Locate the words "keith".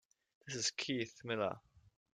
0.71-1.19